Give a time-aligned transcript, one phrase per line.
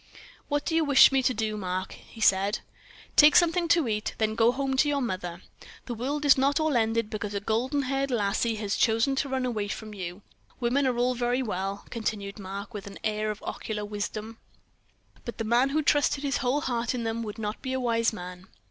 [0.47, 2.61] "What do you wish me to do, Mark?" he said.
[3.15, 5.43] "Take something to eat, then go home to your mother.
[5.85, 9.45] The world is not all ended because a golden haired lassie has chosen to run
[9.45, 10.23] away from you.
[10.59, 14.39] Women are all very well," continued Mark, with an air of oracular wisdom,
[15.23, 18.11] "but the man who trusted his whole heart in them would not be a wise
[18.11, 18.47] man."